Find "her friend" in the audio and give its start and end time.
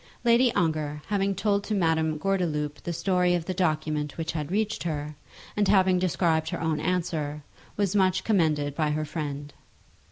8.89-9.53